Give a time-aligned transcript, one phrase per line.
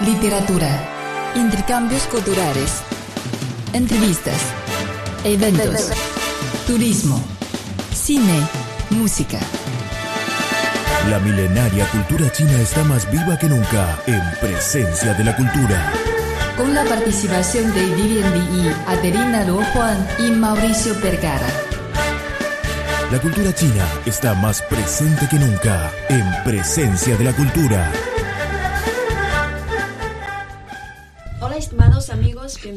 [0.00, 0.68] literatura,
[1.36, 2.82] intercambios culturales,
[3.72, 4.36] entrevistas,
[5.22, 5.90] eventos,
[6.66, 7.20] turismo,
[7.94, 8.40] cine,
[8.90, 9.38] música.
[11.08, 15.92] La milenaria cultura china está más viva que nunca en presencia de la cultura.
[16.56, 21.46] Con la participación de Vivian Li, Adelina Luo Juan y Mauricio Vergara.
[23.12, 27.92] La cultura china está más presente que nunca en presencia de la cultura.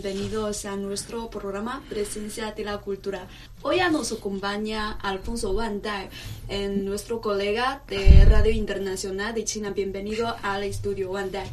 [0.02, 3.26] Bienvenidos a nuestro programa Presencia de la Cultura.
[3.64, 6.10] Hoy nos acompaña Alfonso Wang Dai,
[6.50, 9.72] en nuestro colega de Radio Internacional de China.
[9.72, 11.48] Bienvenido al estudio Wang Dai.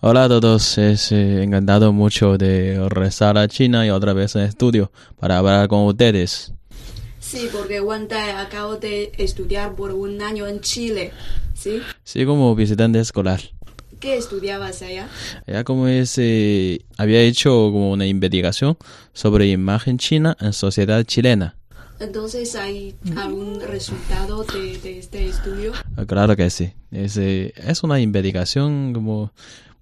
[0.00, 4.42] Hola a todos, es eh, encantado mucho de regresar a China y otra vez en
[4.42, 6.52] estudio para hablar con ustedes.
[7.20, 11.12] Sí, porque Wang Dai acabo de estudiar por un año en Chile.
[11.54, 11.80] ¿Sí?
[12.02, 13.40] Sí, como visitante escolar.
[14.06, 15.08] ¿Qué estudiabas allá?
[15.48, 18.76] Ya como es, eh, había hecho como una investigación
[19.12, 21.56] sobre imagen china en sociedad chilena.
[21.98, 25.72] Entonces, ¿hay algún resultado de, de este estudio?
[25.96, 26.70] Ah, Claro que sí.
[26.92, 29.32] Es, eh, es una investigación como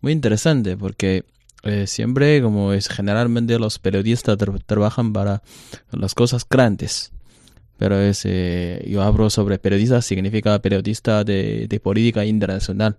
[0.01, 1.25] muy interesante porque
[1.63, 5.43] eh, siempre como es generalmente los periodistas tra- trabajan para
[5.93, 7.13] las cosas grandes.
[7.77, 12.97] Pero es, eh, yo hablo sobre periodista, significa periodista de, de política internacional.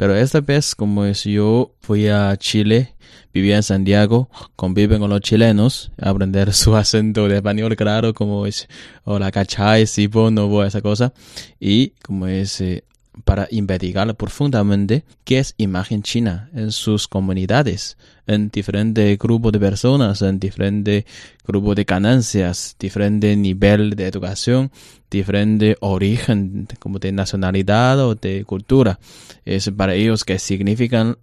[0.00, 2.94] Pero esta vez, como es yo fui a Chile,
[3.34, 8.66] vivía en Santiago, convive con los chilenos, aprender su acento de español, claro, como es,
[9.04, 11.12] hola, cachai, sipo, no esa cosa.
[11.60, 12.84] Y como es, eh,
[13.24, 20.22] para investigar profundamente qué es imagen china en sus comunidades, en diferentes grupos de personas,
[20.22, 21.04] en diferentes
[21.46, 24.70] grupos de ganancias, diferente nivel de educación,
[25.10, 28.98] diferente origen como de nacionalidad o de cultura.
[29.44, 31.18] Es para ellos que significan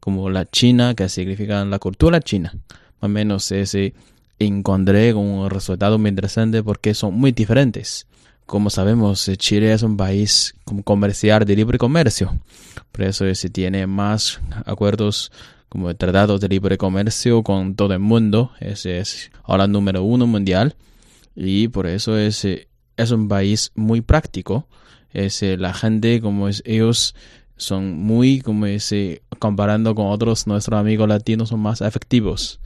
[0.00, 2.52] como la China, que significan la cultura china.
[3.00, 3.94] Más o menos ese
[4.38, 8.06] encontré con un resultado muy interesante porque son muy diferentes.
[8.50, 12.36] Como sabemos, eh, Chile es un país comercial de libre comercio.
[12.90, 15.30] Por eso eh, se tiene más acuerdos
[15.68, 18.50] como tratados de libre comercio con todo el mundo.
[18.58, 20.74] Ese es ahora número uno mundial.
[21.36, 22.66] Y por eso es, eh,
[22.96, 24.66] es un país muy práctico.
[25.12, 27.14] Es, la gente, como es, ellos
[27.56, 28.92] son muy, como es,
[29.38, 32.58] comparando con otros, nuestros amigos latinos son más efectivos.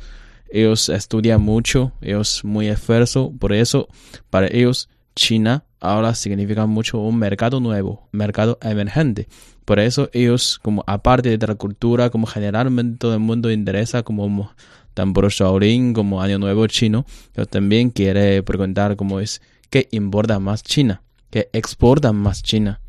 [0.49, 3.35] Ellos estudian mucho, ellos muy esfuerzo.
[3.39, 3.89] Por eso,
[4.31, 9.29] para ellos, China ahora significa mucho un mercado nuevo, mercado emergente.
[9.65, 14.53] Por eso ellos, como aparte de la cultura, como generalmente todo el mundo interesa, como
[14.95, 17.05] tambor Shaolin, como Año Nuevo chino,
[17.37, 21.03] yo también quiere preguntar cómo es, ¿qué importa más China?
[21.31, 22.81] ¿Qué exporta más China?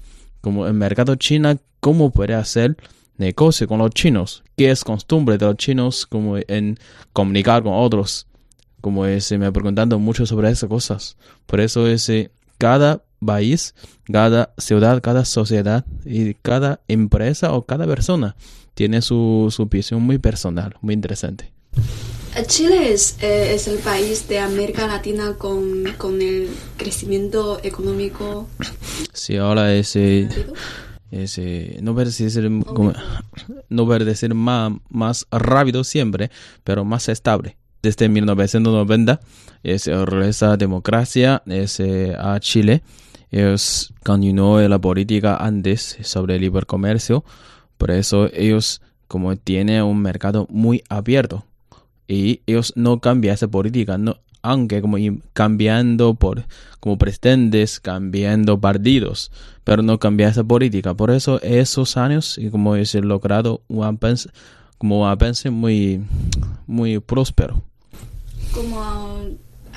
[0.41, 2.77] Como el mercado China, ¿cómo puede hacer
[3.17, 4.43] negocio con los chinos?
[4.55, 6.77] ¿Qué es costumbre de los chinos como en
[7.13, 8.27] comunicar con otros?
[8.85, 11.17] como es, eh, me preguntando mucho sobre esas cosas.
[11.47, 13.73] Por eso es eh, cada país,
[14.11, 18.35] cada ciudad, cada sociedad y cada empresa o cada persona
[18.73, 21.51] tiene su, su visión muy personal, muy interesante.
[22.47, 28.47] Chile es, eh, es el país de América Latina con, con el crecimiento económico
[29.13, 30.27] Si ahora es, eh,
[31.11, 31.95] es eh, no
[32.65, 32.93] como-
[33.69, 36.29] no decir más, más rápido siempre,
[36.65, 37.55] pero más estable.
[37.85, 39.19] Desde 1990
[39.61, 42.81] es esa democracia es, eh, a Chile.
[43.29, 47.23] Ellos continuó la política antes sobre el libre comercio.
[47.77, 51.45] Por eso ellos como tienen un mercado muy abierto
[52.07, 54.97] y ellos no cambian esa política, no, aunque como
[55.33, 56.45] cambiando por
[56.79, 59.31] como presidentes, cambiando partidos,
[59.63, 60.95] pero no cambia esa política.
[60.95, 64.31] Por eso esos años y como es logrado un avance,
[64.79, 66.03] como avance muy
[66.65, 67.61] muy próspero.
[68.55, 68.81] Como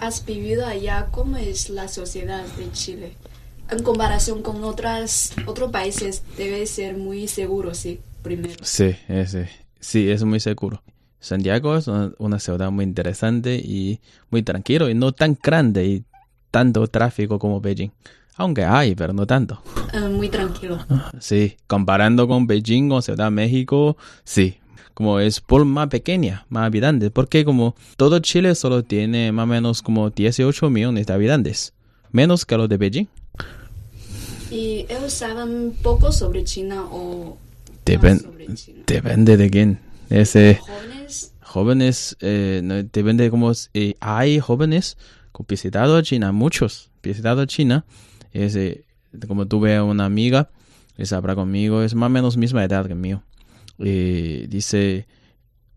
[0.00, 3.14] has vivido allá, ¿cómo es la sociedad de Chile?
[3.70, 8.54] En comparación con otras otros países, debe ser muy seguro, sí, primero.
[8.62, 10.80] Sí, ese, sí, es muy seguro.
[11.18, 16.04] Santiago es una, una ciudad muy interesante y muy tranquilo y no tan grande y
[16.52, 17.90] tanto tráfico como Beijing.
[18.36, 19.60] Aunque hay, pero no tanto.
[19.92, 20.78] Eh, muy tranquilo.
[21.18, 24.58] Sí, comparando con Beijing o Ciudad de México, sí.
[24.98, 27.12] Como es por más pequeña, más habitantes.
[27.12, 31.72] Porque como todo Chile solo tiene más o menos como 18 millones de habitantes.
[32.10, 33.06] Menos que los de Beijing.
[34.50, 37.38] ¿Y ellos saben poco sobre China o
[37.86, 38.82] Depen- sobre China?
[38.88, 39.78] depende de quién.
[40.10, 43.52] Ese, Jóvenes, jóvenes, eh, no, depende de cómo...
[43.74, 44.96] eh, hay jóvenes
[45.32, 47.84] que han visitado China, muchos visitado China.
[48.32, 48.82] Ese,
[49.28, 50.50] como tuve una amiga,
[50.96, 53.22] esa habla conmigo, es más o menos misma edad que mío.
[53.78, 55.06] Y dice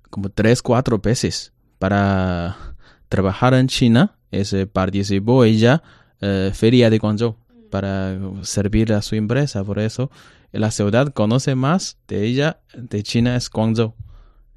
[0.10, 2.76] como tres, cuatro veces para
[3.10, 4.18] trabajar en China.
[4.32, 5.84] Ese participó ella
[6.22, 7.36] eh, Feria de Guangzhou
[7.70, 9.64] para servir a su empresa.
[9.64, 10.12] Por eso
[10.52, 13.94] la ciudad conoce más de ella, de China es Guangzhou.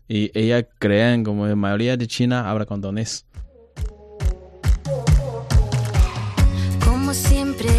[0.07, 3.25] Y ella cree como la mayoría de China habla cantonés.
[6.85, 7.71] Como siempre,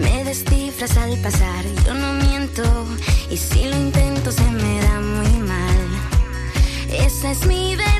[0.00, 1.64] me descifras al pasar.
[1.86, 2.62] Yo no miento,
[3.30, 4.11] y si lo intento,
[7.32, 7.91] Esa es mi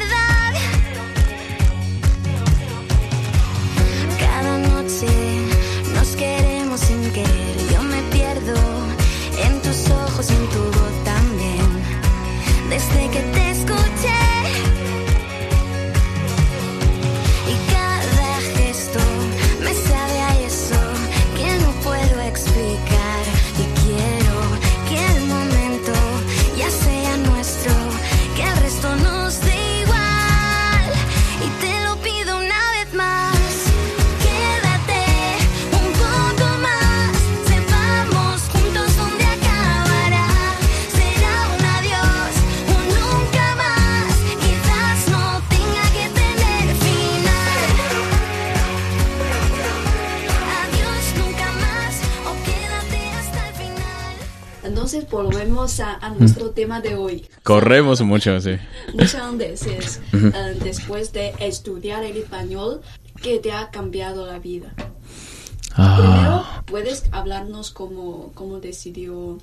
[55.80, 57.26] a, a nuestro tema de hoy.
[57.42, 58.56] Corremos mucho, sí.
[58.94, 62.80] Muchas veces, eh, después de estudiar el español,
[63.22, 64.72] ¿qué te ha cambiado la vida?
[65.74, 69.38] Primero, Ah, ¿puedes hablarnos cómo, cómo decidió,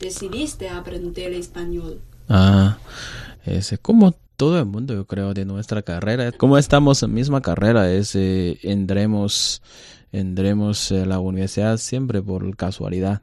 [0.00, 2.00] decidiste aprender español?
[2.28, 2.78] ah,
[3.44, 6.32] es como todo el mundo, yo creo, de nuestra carrera.
[6.32, 9.60] Como estamos en misma carrera, es, eh, entremos,
[10.12, 13.22] entremos a la universidad siempre por casualidad.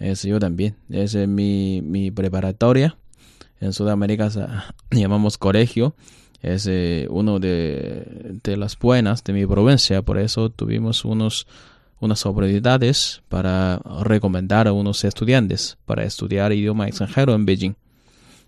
[0.00, 0.76] Es yo también.
[0.88, 2.96] Es eh, mi, mi preparatoria.
[3.60, 4.30] En Sudamérica
[4.90, 5.94] llamamos colegio.
[6.42, 10.00] Es eh, uno de, de las buenas de mi provincia.
[10.00, 11.46] Por eso tuvimos unos,
[12.00, 17.74] unas oportunidades para recomendar a unos estudiantes para estudiar idioma extranjero en Beijing.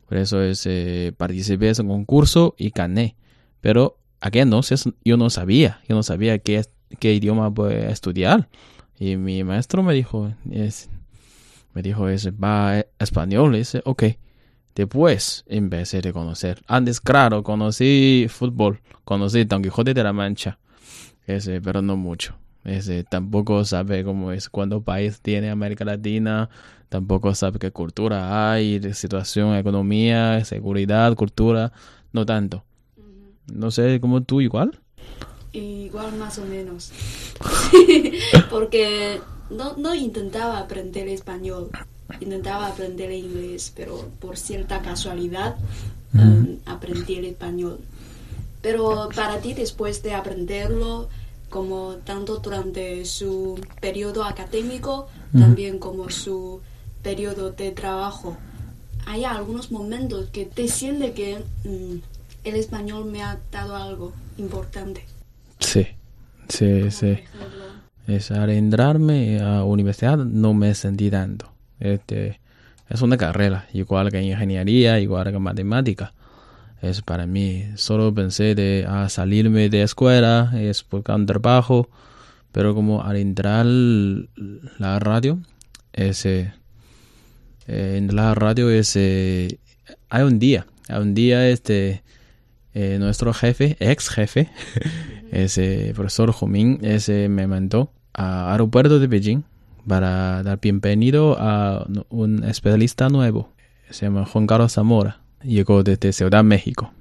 [0.08, 3.14] Por eso es, eh, participé en ese concurso y gané.
[3.60, 5.80] Pero aquí entonces yo no sabía.
[5.86, 6.64] Yo no sabía qué,
[6.98, 8.48] qué idioma voy a estudiar.
[8.98, 10.88] Y mi maestro me dijo, es,
[11.74, 13.54] me dijo, es, va español.
[13.54, 14.04] Y dice, ok.
[14.74, 16.62] Después empecé a conocer.
[16.66, 18.80] Antes, claro, conocí fútbol.
[19.04, 20.58] Conocí Don Quijote de la Mancha.
[21.26, 22.34] Ese, pero no mucho.
[22.64, 26.48] Ese, tampoco sabe cómo es cuando país tiene América Latina.
[26.88, 31.72] Tampoco sabe qué cultura hay, situación, economía, seguridad, cultura.
[32.12, 32.64] No tanto.
[33.52, 34.78] No sé, como tú igual.
[35.52, 36.92] Igual más o menos.
[38.50, 39.20] Porque
[39.52, 41.70] no, no intentaba aprender español,
[42.20, 45.56] intentaba aprender inglés, pero por cierta casualidad
[46.14, 47.80] eh, aprendí el español.
[48.60, 51.08] Pero para ti, después de aprenderlo,
[51.50, 56.60] como tanto durante su periodo académico, también como su
[57.02, 58.36] periodo de trabajo,
[59.06, 61.96] hay algunos momentos que te siente que mm,
[62.44, 65.04] el español me ha dado algo importante.
[65.58, 65.86] Sí,
[66.48, 67.06] sí, sí.
[67.06, 67.64] ejemplo,
[68.06, 71.52] Es al entrarme a universidad no me sentí tanto.
[71.78, 72.40] Este,
[72.88, 76.12] es una carrera, igual que ingeniería, igual que matemática.
[76.80, 81.88] Es para mí, solo pensé de salirme de escuela, es buscar un trabajo,
[82.50, 85.38] pero como al entrar la radio,
[85.92, 86.52] ese,
[87.68, 89.60] eh, en la radio ese,
[90.10, 92.02] hay un día, hay un día este,
[92.74, 94.48] eh, nuestro jefe, ex jefe,
[95.32, 99.42] ese profesor Jomín, ese me mandó al aeropuerto de Beijing
[99.86, 103.52] para dar bienvenido a un especialista nuevo.
[103.90, 105.20] Se llama Juan Carlos Zamora.
[105.42, 106.92] Llegó desde Ciudad México.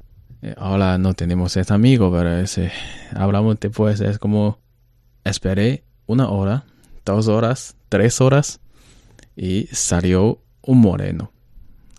[0.41, 2.71] Eh, ahora no tenemos este amigo, pero ese,
[3.15, 4.01] hablamos después.
[4.01, 4.59] Es como
[5.23, 6.65] esperé una hora,
[7.05, 8.59] dos horas, tres horas
[9.35, 11.31] y salió un moreno.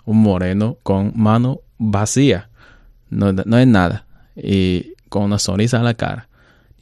[0.05, 2.51] Un moreno con mano vacía.
[3.13, 4.07] No, no es nada.
[4.35, 6.29] Y con una sonrisa en la cara.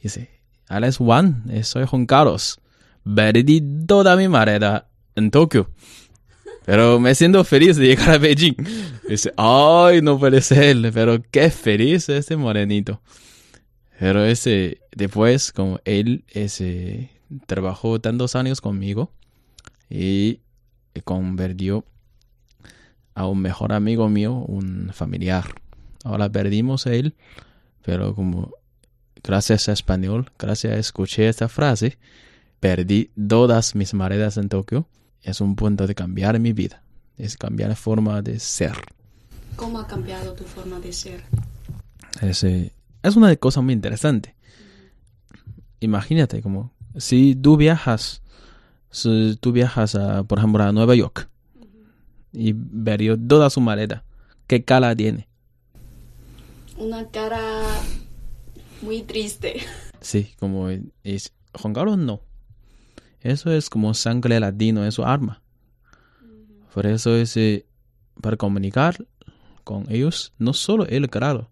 [0.01, 0.29] Dice,
[0.67, 2.59] Alex Juan, soy Juan Carlos.
[3.03, 5.69] Perdí toda mi maleta en Tokio.
[6.65, 8.55] Pero me siento feliz de llegar a Beijing.
[9.07, 10.77] Dice, ay, no puede ser.
[10.93, 13.01] Pero qué feliz este morenito.
[13.99, 17.11] Pero ese, después, como él ese,
[17.45, 19.11] trabajó tantos años conmigo
[19.89, 20.39] y
[21.03, 21.85] convirtió
[23.13, 25.45] a un mejor amigo mío, un familiar.
[26.03, 27.15] Ahora perdimos a él,
[27.83, 28.51] pero como
[29.23, 31.97] gracias a español, gracias a escuché esta frase,
[32.59, 34.87] perdí todas mis maletas en Tokio.
[35.21, 36.83] Es un punto de cambiar mi vida.
[37.17, 38.73] es cambiar la forma de ser.
[39.55, 41.23] ¿Cómo ha cambiado tu forma de ser?
[42.21, 44.35] Es, es una cosa muy interesante.
[45.79, 48.21] Imagínate como si tú viajas,
[48.89, 51.29] si tú viajas a, por ejemplo, a Nueva York
[52.33, 54.03] y verías toda su maleta,
[54.47, 55.27] ¿qué cara tiene?
[56.81, 57.63] Una cara
[58.81, 59.61] muy triste.
[60.01, 60.67] Sí, como
[61.03, 62.21] es Carlos no.
[63.19, 65.43] Eso es como sangre latino, eso arma.
[66.73, 67.67] Por eso es eh,
[68.19, 69.05] para comunicar
[69.63, 71.51] con ellos, no solo él, claro,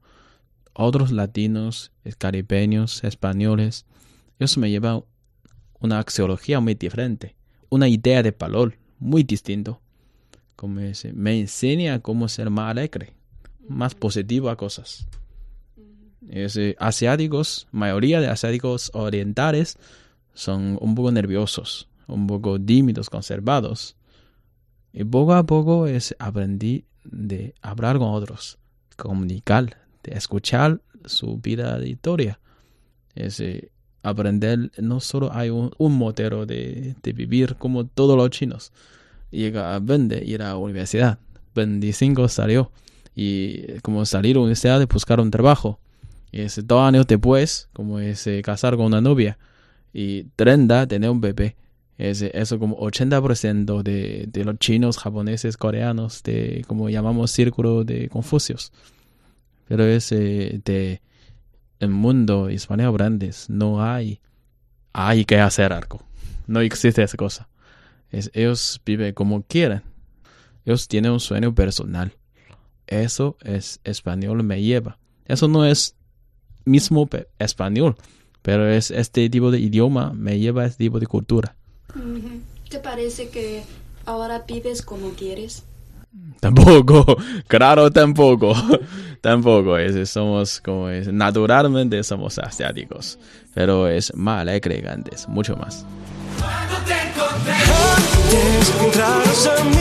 [0.73, 3.85] otros latinos, caribeños, españoles,
[4.39, 5.03] ellos me llevan
[5.79, 7.35] una axiología muy diferente,
[7.69, 9.79] una idea de valor muy distinto.
[10.55, 10.81] Como
[11.13, 13.13] me enseña cómo ser más alegre,
[13.69, 15.07] más positivo a cosas.
[16.29, 19.77] Ese, asiáticos, mayoría de asiáticos orientales
[20.33, 23.95] son un poco nerviosos, un poco tímidos, conservados.
[24.91, 28.57] Y poco a poco es, aprendí de hablar con otros,
[28.97, 32.39] comunicar, de escuchar su vida de historia.
[33.15, 33.41] Es,
[34.03, 36.13] aprender, no solo hay un, un
[36.47, 38.71] de, de, vivir como todos los chinos.
[39.31, 41.19] Llega a 20, ir a la universidad.
[41.55, 42.71] 25 salió.
[43.21, 45.77] Y como salir a universidad de buscar un trabajo.
[46.31, 49.37] Y ese dos años después, como ese casar con una novia.
[49.91, 51.57] Y 30, tener un bebé.
[51.97, 58.07] Ese, eso como 80% de, de los chinos, japoneses, coreanos, de como llamamos círculo de
[58.07, 58.71] Confucios.
[59.67, 61.01] Pero ese de
[61.79, 64.21] el mundo hispano grandes no hay
[64.93, 66.01] hay que hacer algo.
[66.47, 67.49] No existe esa cosa.
[68.11, 69.81] Es, ellos viven como quieren.
[70.63, 72.13] Ellos tienen un sueño personal.
[72.89, 74.97] Eso es español me lleva.
[75.25, 75.95] Eso no es
[76.65, 77.95] mismo español,
[78.41, 81.55] pero es este tipo de idioma me lleva a este tipo de cultura.
[82.67, 83.61] ¿Te parece que
[84.05, 85.63] ahora vives como quieres?
[86.39, 87.05] Tampoco,
[87.47, 88.55] claro, tampoco,
[89.21, 89.77] tampoco.
[89.77, 93.19] Es, somos como es, naturalmente somos asiáticos,
[93.53, 95.85] pero es más alegre antes, mucho más.
[98.31, 99.79] Antes entraras a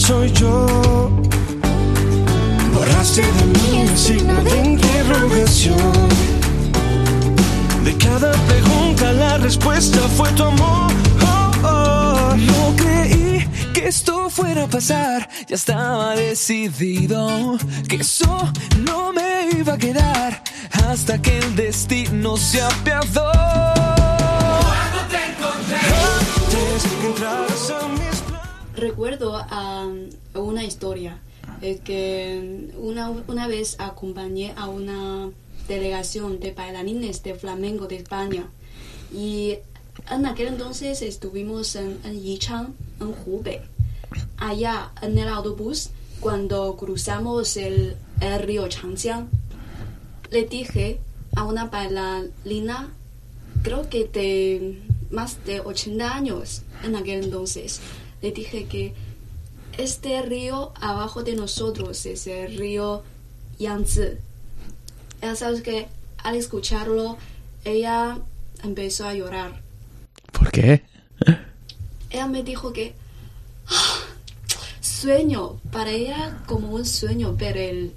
[0.00, 0.66] soy yo.
[2.74, 6.09] Borraste de mí el signo de interrogación.
[8.10, 10.90] Cada pregunta la respuesta fue tu amor.
[11.22, 12.36] Oh, oh.
[12.36, 15.28] No creí que esto fuera a pasar.
[15.46, 17.56] Ya estaba decidido
[17.88, 18.52] que eso
[18.84, 20.42] no me iba a quedar
[20.88, 23.30] hasta que el destino se apiadó.
[23.30, 24.00] A.
[28.76, 31.20] Recuerdo um, una historia,
[31.84, 35.30] que una, una vez acompañé a una
[35.74, 38.50] delegación de bailarines de flamenco de España
[39.12, 39.58] y
[40.10, 43.60] en aquel entonces estuvimos en, en Yichang, en Hubei.
[44.36, 49.28] Allá en el autobús, cuando cruzamos el, el río Changjiang,
[50.30, 50.98] le dije
[51.36, 52.92] a una bailarina,
[53.62, 57.80] creo que de más de 80 años en aquel entonces,
[58.22, 58.94] le dije que
[59.78, 63.02] este río abajo de nosotros es el río
[63.58, 64.18] Yangtze.
[65.20, 67.16] Ella sabe que al escucharlo,
[67.64, 68.18] ella
[68.62, 69.60] empezó a llorar.
[70.32, 70.82] ¿Por qué?
[72.10, 72.94] Ella me dijo que
[73.68, 74.00] "Ah,
[74.80, 77.92] sueño, para ella como un sueño ver el,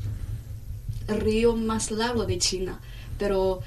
[1.07, 2.79] río más largo de China,
[3.19, 3.59] pero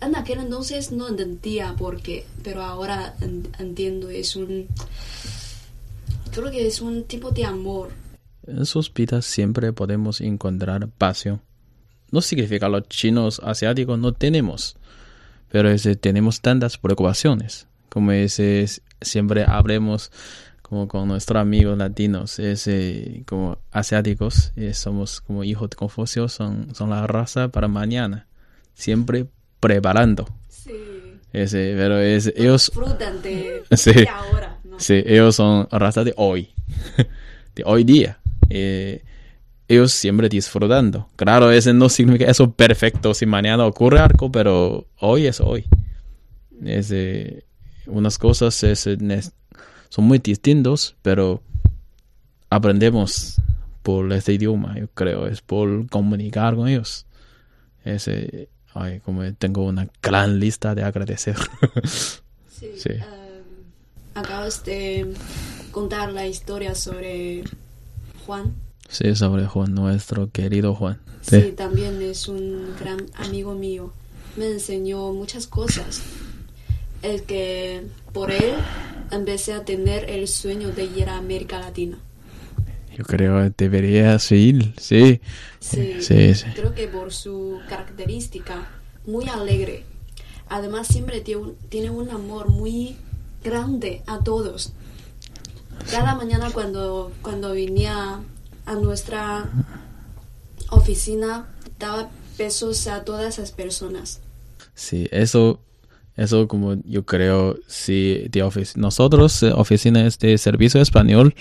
[0.00, 4.68] en aquel entonces no entendía por qué, pero ahora en- entiendo, es un,
[6.32, 7.90] creo que es un tipo de amor.
[8.46, 11.42] En sus vidas siempre podemos encontrar pasión.
[12.10, 14.76] No significa los chinos asiáticos no tenemos,
[15.50, 17.66] pero ese, tenemos tantas preocupaciones.
[17.88, 20.10] Como ese, es- siempre hablemos
[20.62, 26.74] como con nuestros amigos latinos, ese, como asiáticos, eh, somos como hijos de Confucio, son,
[26.74, 28.26] son la raza para mañana,
[28.74, 29.26] siempre
[29.60, 30.28] preparando.
[30.48, 30.72] Sí.
[31.32, 33.92] Ese, pero es, ellos, Disfrutan de, Sí.
[33.92, 34.78] de ahora, ¿no?
[34.78, 36.50] Sí, ellos son raza de hoy,
[37.54, 38.18] de hoy día.
[38.50, 39.02] Eh,
[39.68, 41.08] ellos siempre disfrutando.
[41.16, 45.66] Claro, ese no significa eso perfecto si mañana ocurre algo, pero hoy es hoy.
[46.64, 47.44] Es, eh,
[47.86, 48.96] unas cosas es, eh,
[49.90, 51.42] son muy distintos, pero
[52.50, 53.40] aprendemos
[53.82, 57.06] por este idioma, yo creo, es por comunicar con ellos.
[57.84, 61.36] Ese, ay, como tengo una gran lista de agradecer.
[62.58, 62.72] Sí.
[62.76, 62.88] Sí.
[62.88, 63.04] eh,
[64.16, 65.14] acabas de
[65.70, 67.44] contar la historia sobre
[68.26, 68.52] Juan.
[68.88, 70.98] Sí, sobre Juan, nuestro querido Juan.
[71.22, 71.40] Sí.
[71.42, 73.92] Sí, también es un gran amigo mío.
[74.36, 76.02] Me enseñó muchas cosas.
[77.02, 78.54] Es que por él
[79.10, 81.98] empecé a tener el sueño de ir a América Latina.
[82.96, 85.20] yo creo que deberías ir, sí.
[85.60, 86.44] Sí, Sí, sí.
[86.54, 88.68] creo que por su característica
[89.06, 89.84] muy alegre.
[90.48, 92.96] Además siempre tiene un, tiene un amor muy
[93.44, 94.72] grande a todos.
[95.90, 98.18] Cada mañana cuando, cuando venía
[98.68, 99.48] a nuestra
[100.70, 101.46] oficina
[101.78, 104.20] daba besos a todas esas personas.
[104.74, 105.60] Sí, eso,
[106.16, 111.34] eso como yo creo, sí, de ofici- nosotros, eh, oficina es de servicio español,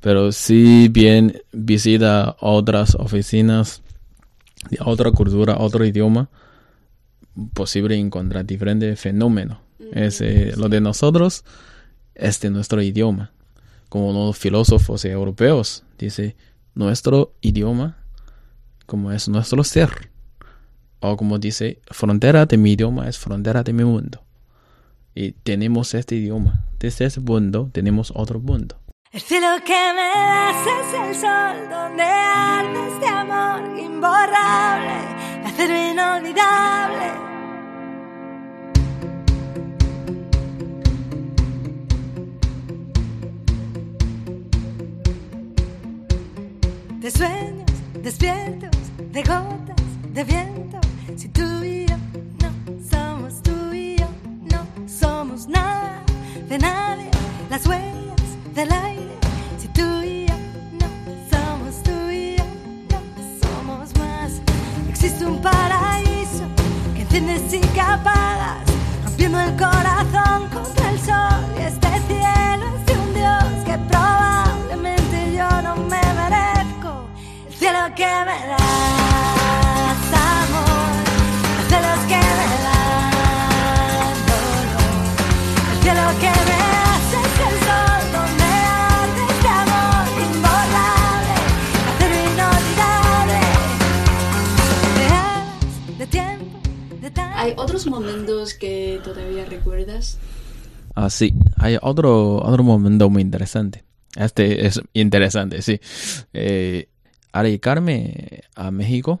[0.00, 3.82] pero si bien visita otras oficinas
[4.70, 6.28] de otra cultura, otro idioma,
[7.54, 9.58] posible encontrar diferentes fenómenos.
[9.92, 11.44] Es, eh, Lo de nosotros
[12.14, 13.32] es de nuestro idioma.
[13.88, 16.36] Como los filósofos europeos, dice,
[16.74, 17.98] nuestro idioma,
[18.86, 20.10] como es nuestro ser
[21.00, 24.22] o como dice, frontera de mi idioma es frontera de mi mundo.
[25.14, 26.64] Y tenemos este idioma.
[26.78, 28.76] Desde ese mundo tenemos otro mundo.
[29.10, 34.94] El cielo que me das es el sol donde arde este amor imborrable,
[35.90, 37.29] inolvidable.
[47.00, 47.64] De sueños
[48.02, 48.70] despiertos,
[49.10, 49.76] de gotas
[50.12, 50.78] de viento.
[51.16, 51.96] Si tú y yo
[52.42, 52.50] no
[52.90, 54.06] somos tú y yo,
[54.52, 56.02] no somos nada
[56.46, 57.08] de nadie.
[57.48, 58.20] Las huellas
[58.54, 59.16] del aire.
[59.58, 60.34] Si tú y yo
[60.78, 60.88] no
[61.30, 62.44] somos tú y yo,
[62.90, 63.00] no
[63.48, 64.32] somos más.
[64.90, 66.44] Existe un paraíso
[66.94, 68.60] que enciendes y que apagas,
[69.04, 71.44] rompiendo el corazón contra el sol.
[71.58, 74.39] Y este cielo es de un Dios que probablemente
[77.60, 78.62] El cielo que me das,
[80.16, 80.96] amor.
[81.58, 84.80] Los celos que me dan dolor.
[85.70, 91.36] El cielo que me das es el sol donde arde este amor imborrable,
[91.90, 93.40] acero inolvidable.
[94.96, 96.56] De de tiempo,
[97.02, 100.16] de tan ¿Hay otros momentos que todavía recuerdas?
[100.94, 103.84] Ah, sí, hay otro, otro momento muy interesante.
[104.16, 105.78] Este es interesante, sí.
[106.32, 106.88] Eh,
[107.32, 109.20] al llegarme a México,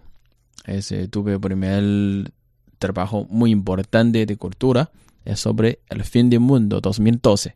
[0.64, 2.32] ese, tuve el primer
[2.78, 4.90] trabajo muy importante de cultura.
[5.24, 7.54] Es sobre el fin del mundo 2012.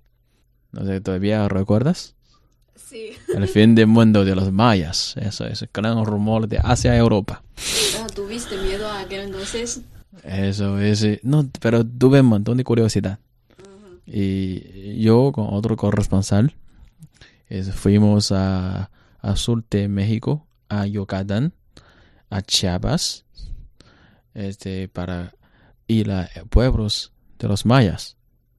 [0.73, 2.15] No sé, ¿todavía recuerdas?
[2.77, 3.11] Sí.
[3.35, 5.15] El fin del mundo de los mayas.
[5.17, 7.43] Eso es el gran rumor de Asia Europa.
[8.01, 9.81] Ah, ¿Tuviste miedo a aquel entonces?
[10.23, 11.03] Eso es.
[11.03, 13.19] eh, No, pero tuve un montón de curiosidad.
[14.07, 16.55] Y yo con otro corresponsal
[17.49, 18.91] es, fuimos a,
[19.25, 21.55] a sur de México, a Yucatán,
[22.29, 23.25] a Chiapas,
[24.35, 25.35] este, para
[25.87, 28.19] ir a pueblos de los mayas,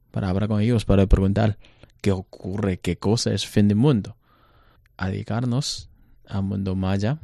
[0.10, 1.58] para hablar con ellos, para preguntar
[2.02, 4.18] qué ocurre, qué cosa es fin del mundo.
[4.98, 5.90] A dedicarnos
[6.28, 7.20] al mundo maya,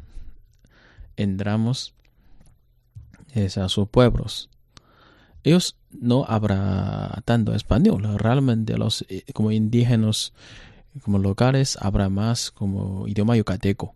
[1.18, 1.96] entramos
[3.34, 4.50] es a sus pueblos.
[5.44, 10.34] Ellos no hablan tanto español, realmente los eh, como indígenas,
[11.04, 13.96] como locales, hablan más como idioma yucateco.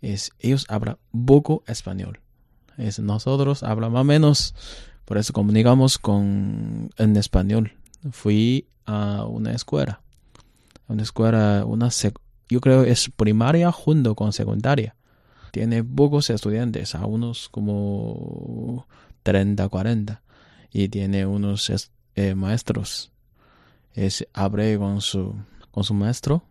[0.00, 2.20] Es, ellos hablan poco español.
[2.76, 4.54] Es, nosotros hablamos menos,
[5.04, 7.72] por eso comunicamos con en español.
[8.10, 10.02] Fui a una escuela,
[10.86, 11.88] una escuela, una
[12.48, 14.94] yo creo es primaria junto con secundaria
[15.50, 18.86] tiene pocos estudiantes, a unos como
[19.22, 20.22] 30, 40,
[20.72, 23.12] y tiene unos eh, maestros.
[23.94, 25.34] Es, hablé con su,
[25.70, 26.42] con su maestro,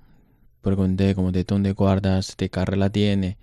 [0.61, 3.37] pregunté como de dónde guardas, de carrera tiene.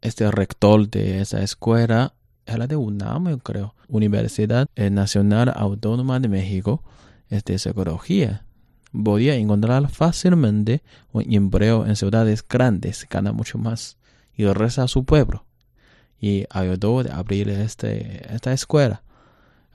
[0.00, 2.14] Este rector de esa escuela
[2.46, 6.82] era de UNAM, yo creo, Universidad eh, Nacional Autónoma de México,
[7.28, 8.44] es de psicología.
[8.92, 13.98] Podía encontrar fácilmente un empleo en ciudades grandes, gana mucho más
[14.34, 15.44] y regresa a su pueblo.
[16.20, 19.02] Y ayudó a abrir este, esta escuela.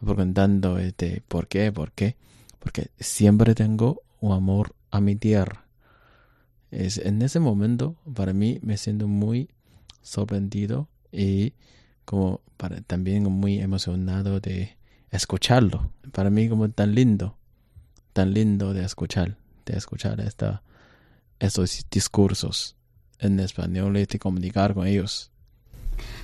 [0.03, 2.17] Preguntando este, por qué, por qué.
[2.59, 5.65] Porque siempre tengo un amor a mi tierra.
[6.69, 9.49] Es, en ese momento, para mí, me siento muy
[10.01, 11.53] sorprendido y
[12.05, 14.77] como para, también muy emocionado de
[15.09, 15.91] escucharlo.
[16.11, 17.35] Para mí como tan lindo,
[18.13, 20.61] tan lindo de escuchar, de escuchar esta,
[21.39, 22.75] esos discursos
[23.17, 25.31] en español y te comunicar con ellos.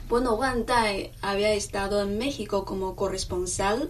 [0.10, 3.90] Bueno, Wang Dai había estado en México como corresponsal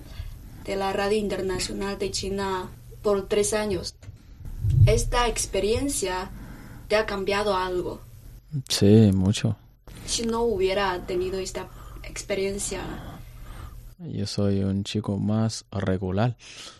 [0.63, 2.70] de la Radio Internacional de China
[3.02, 3.96] por tres años.
[4.86, 6.32] Esta experiencia
[6.88, 8.01] te ha cambiado algo.
[8.67, 9.55] Sí, mucho.
[10.05, 11.67] Si no hubiera tenido esta
[12.03, 12.82] experiencia,
[13.99, 16.36] Yo soy un chico más regular.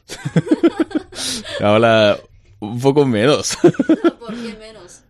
[1.62, 2.18] Ahora
[2.60, 3.58] un poco menos.
[4.20, 5.04] ¿por qué menos?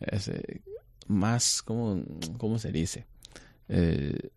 [0.00, 0.62] Es, eh,
[1.06, 2.02] más, ¿cómo,
[2.38, 3.06] cómo se dice?
[3.68, 4.30] Eh,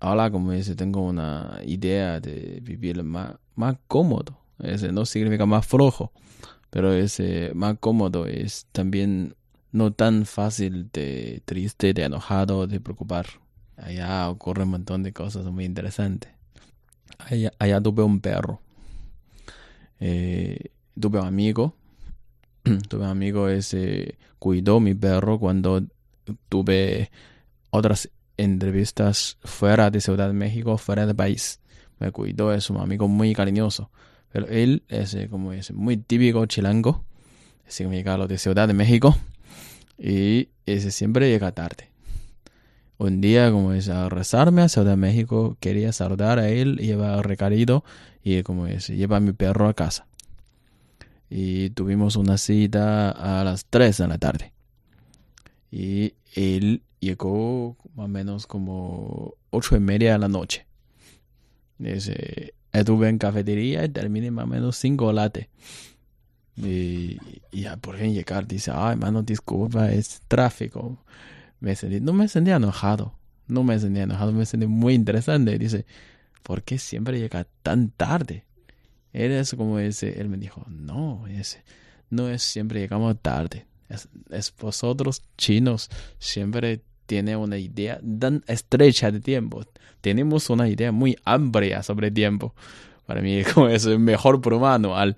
[0.00, 4.38] ahora, como dice, tengo una idea de vivir más, más cómodo.
[4.58, 6.12] Ese no significa más flojo,
[6.74, 9.36] pero ese más cómodo es también
[9.70, 13.26] no tan fácil de triste, de enojado, de preocupar.
[13.76, 16.32] Allá ocurre un montón de cosas muy interesantes.
[17.18, 18.60] Allá, allá tuve un perro.
[20.00, 21.76] Eh, tuve un amigo.
[22.88, 25.80] tuve un amigo ese cuidó mi perro cuando
[26.48, 27.12] tuve
[27.70, 31.60] otras entrevistas fuera de Ciudad de México, fuera del país.
[32.00, 33.92] Me cuidó, es un amigo muy cariñoso.
[34.34, 37.04] Pero él es eh, como es muy típico chilango,
[37.68, 39.16] significa lo de Ciudad de México,
[39.96, 41.88] y ese siempre llega tarde.
[42.98, 47.22] Un día, como es a rezarme a Ciudad de México, quería saludar a él, lleva
[47.22, 47.84] recarido
[48.24, 50.08] y como es, lleva a mi perro a casa.
[51.30, 54.52] Y tuvimos una cita a las 3 de la tarde.
[55.70, 60.66] Y él llegó más o menos como ocho y media de la noche.
[61.78, 65.48] Dice, estuve en cafetería y terminé más o menos cinco lates.
[66.56, 67.18] Y,
[67.50, 70.98] y por fin llegar, dice, ay, hermano, disculpa, es tráfico.
[71.60, 73.14] Me sentí, no me sentía enojado,
[73.46, 75.58] no me sentía enojado, me sentí muy interesante.
[75.58, 75.86] Dice,
[76.42, 78.44] ¿por qué siempre llega tan tarde?
[79.12, 81.64] Él es como ese, él me dijo, no, ese,
[82.10, 83.66] no es siempre llegamos tarde.
[83.88, 89.64] Es, es vosotros chinos siempre tiene una idea tan estrecha de tiempo.
[90.04, 92.54] Tenemos una idea muy amplia sobre tiempo.
[93.06, 94.94] Para mí como es el mejor humano.
[94.98, 95.16] Al...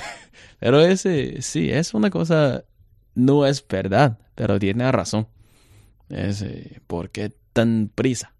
[0.60, 2.62] Pero ese sí, es una cosa,
[3.14, 5.28] no es verdad, pero tiene razón.
[6.10, 8.34] Es, eh, ¿Por qué tan prisa?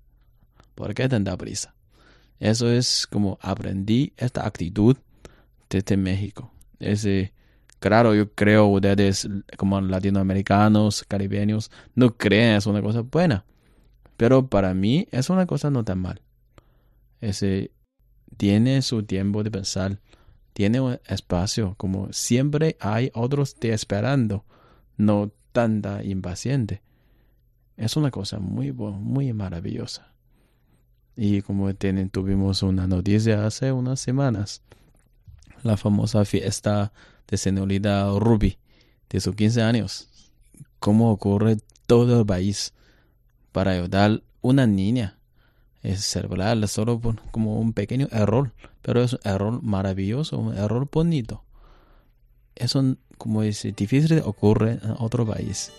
[0.75, 1.75] ¿Por qué tanta prisa?
[2.39, 4.97] Eso es como aprendí esta actitud
[5.71, 6.53] desde México.
[6.81, 7.33] Ese,
[7.79, 13.47] claro, yo creo ustedes como latinoamericanos, caribeños, no creen es una cosa buena.
[14.19, 16.21] Pero para mí es una cosa no tan mal.
[17.21, 17.71] Ese
[18.37, 20.01] tiene su tiempo de pensar,
[20.53, 24.45] tiene un espacio, como siempre hay otros te esperando,
[24.97, 26.83] no tanta impaciente.
[27.77, 30.13] Es una cosa muy muy maravillosa.
[31.17, 34.63] Y como tienen, tuvimos una noticia hace unas semanas,
[35.63, 36.93] la famosa fiesta
[37.29, 38.59] de señorita Ruby
[39.11, 40.09] de sus 15 años.
[40.81, 42.75] Cómo ocurre todo el país
[43.53, 45.19] para ayudar una niña.
[45.83, 51.45] Es cerebral solo como un pequeño error, pero es un error maravilloso, un error bonito.
[52.57, 55.73] Eso, como dice, difícil ocurre en otro país.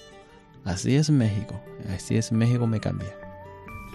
[0.64, 1.60] Así es México,
[1.94, 3.14] así es México me cambia.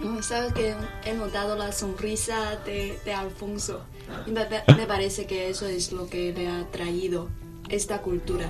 [0.03, 3.85] No, sabes que he notado la sonrisa de, de Alfonso.
[4.27, 7.29] Me, me parece que eso es lo que le ha traído
[7.69, 8.49] esta cultura.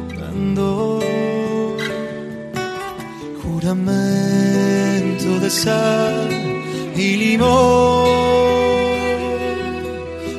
[0.31, 0.99] dando
[3.43, 6.29] juramento de sal
[6.95, 8.11] y limón.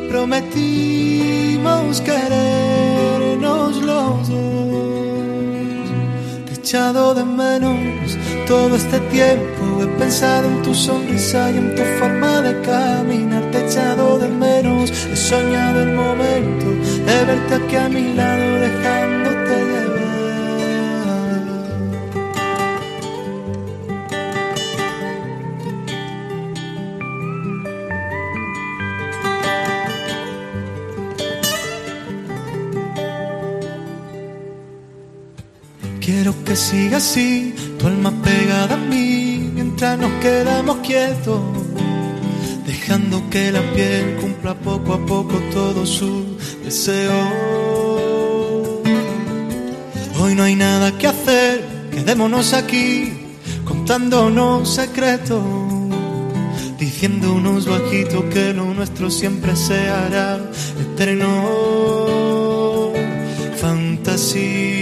[0.09, 4.29] Prometimos querernos los dos.
[6.47, 9.83] Te echado de menos todo este tiempo.
[9.83, 13.43] He pensado en tu sonrisa y en tu forma de caminar.
[13.51, 14.91] Te echado de menos.
[14.91, 16.67] He soñado el momento
[17.07, 19.22] de verte aquí a mi lado, dejándote
[36.53, 41.41] que siga así, tu alma pegada a mí, mientras nos quedamos quietos,
[42.67, 47.21] dejando que la piel cumpla poco a poco todo su deseo.
[50.21, 53.15] Hoy no hay nada que hacer, quedémonos aquí
[53.65, 55.43] contándonos secretos,
[56.79, 60.39] diciéndonos bajito que lo nuestro siempre se hará
[60.79, 61.31] eterno.
[63.57, 64.82] Fantasía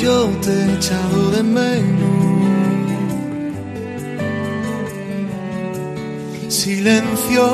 [0.00, 2.18] Yo te he echado de menos.
[6.48, 7.44] Silencio,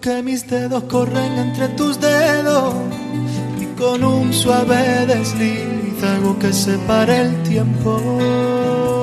[0.00, 2.74] que mis dedos corren entre tus dedos
[3.60, 8.95] y con un suave desliz hago que se pare el tiempo.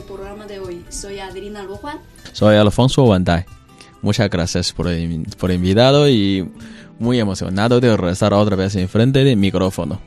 [0.00, 0.84] El programa de hoy.
[0.88, 1.98] Soy Adelina Lujuan.
[2.32, 3.44] Soy Alfonso Wandai.
[4.02, 6.48] Muchas gracias por el, por el invitado y
[6.98, 10.00] muy emocionado de regresar otra vez en frente del micrófono.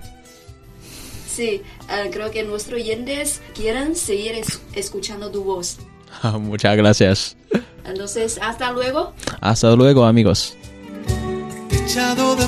[1.27, 5.77] Sí, eh, creo que nuestros oyentes quieren seguir es- escuchando tu voz.
[6.39, 7.35] Muchas gracias.
[7.85, 9.13] Entonces, hasta luego.
[9.41, 10.55] Hasta luego, amigos.
[11.71, 12.47] Echado de